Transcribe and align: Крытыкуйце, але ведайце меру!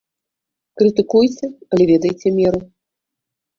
Крытыкуйце, 0.81 1.47
але 1.71 1.83
ведайце 1.93 2.35
меру! 2.41 2.65